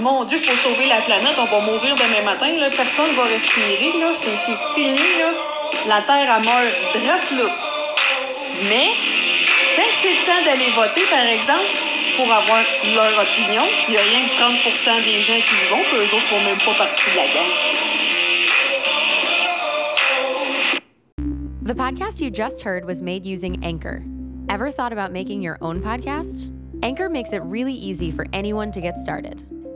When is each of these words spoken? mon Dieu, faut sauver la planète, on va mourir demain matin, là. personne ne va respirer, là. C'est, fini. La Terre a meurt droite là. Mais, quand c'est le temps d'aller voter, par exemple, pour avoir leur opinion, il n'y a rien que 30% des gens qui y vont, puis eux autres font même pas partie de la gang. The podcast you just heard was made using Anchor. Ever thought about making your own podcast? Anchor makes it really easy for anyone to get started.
mon 0.00 0.24
Dieu, 0.24 0.38
faut 0.38 0.56
sauver 0.56 0.86
la 0.86 1.00
planète, 1.02 1.36
on 1.38 1.44
va 1.44 1.60
mourir 1.60 1.94
demain 1.94 2.22
matin, 2.24 2.50
là. 2.58 2.70
personne 2.70 3.10
ne 3.12 3.16
va 3.16 3.24
respirer, 3.24 3.92
là. 3.98 4.12
C'est, 4.12 4.36
fini. 4.74 4.98
La 5.86 6.00
Terre 6.02 6.30
a 6.30 6.40
meurt 6.40 6.74
droite 6.94 7.30
là. 7.30 7.50
Mais, 8.68 8.88
quand 9.76 9.82
c'est 9.92 10.14
le 10.14 10.24
temps 10.24 10.44
d'aller 10.44 10.70
voter, 10.74 11.02
par 11.10 11.26
exemple, 11.26 11.68
pour 12.16 12.32
avoir 12.32 12.62
leur 12.94 13.22
opinion, 13.22 13.62
il 13.88 13.92
n'y 13.92 13.96
a 13.98 14.02
rien 14.02 14.28
que 14.28 14.34
30% 14.34 15.04
des 15.04 15.20
gens 15.20 15.34
qui 15.34 15.54
y 15.54 15.68
vont, 15.70 15.82
puis 15.84 15.98
eux 15.98 16.14
autres 16.16 16.24
font 16.24 16.40
même 16.40 16.58
pas 16.58 16.74
partie 16.74 17.10
de 17.10 17.16
la 17.16 17.26
gang. 17.26 17.50
The 21.62 21.74
podcast 21.74 22.20
you 22.20 22.30
just 22.30 22.62
heard 22.62 22.84
was 22.84 23.00
made 23.00 23.24
using 23.24 23.64
Anchor. 23.64 24.02
Ever 24.50 24.70
thought 24.70 24.92
about 24.92 25.12
making 25.12 25.42
your 25.42 25.56
own 25.60 25.80
podcast? 25.80 26.52
Anchor 26.82 27.08
makes 27.08 27.32
it 27.32 27.42
really 27.42 27.72
easy 27.72 28.10
for 28.10 28.26
anyone 28.32 28.70
to 28.72 28.80
get 28.80 28.98
started. 28.98 29.44